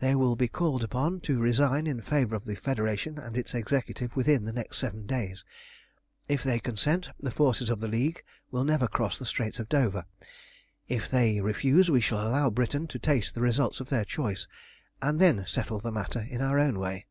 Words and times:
They 0.00 0.16
will 0.16 0.34
be 0.34 0.48
called 0.48 0.82
upon 0.82 1.20
to 1.20 1.38
resign 1.38 1.86
in 1.86 2.00
favour 2.00 2.34
of 2.34 2.44
the 2.44 2.56
Federation 2.56 3.16
and 3.16 3.36
its 3.36 3.54
Executive 3.54 4.16
within 4.16 4.44
the 4.44 4.52
next 4.52 4.78
seven 4.78 5.06
days. 5.06 5.44
If 6.28 6.42
they 6.42 6.58
consent, 6.58 7.10
the 7.20 7.30
forces 7.30 7.70
of 7.70 7.78
the 7.78 7.86
League 7.86 8.24
will 8.50 8.64
never 8.64 8.88
cross 8.88 9.20
the 9.20 9.24
Straits 9.24 9.60
of 9.60 9.68
Dover. 9.68 10.04
If 10.88 11.08
they 11.08 11.40
refuse 11.40 11.92
we 11.92 12.00
shall 12.00 12.26
allow 12.26 12.50
Britain 12.50 12.88
to 12.88 12.98
taste 12.98 13.36
the 13.36 13.40
results 13.40 13.78
of 13.78 13.88
their 13.88 14.04
choice, 14.04 14.48
and 15.00 15.20
then 15.20 15.44
settle 15.46 15.78
the 15.78 15.92
matter 15.92 16.26
in 16.28 16.40
our 16.42 16.58
own 16.58 16.80
way." 16.80 17.06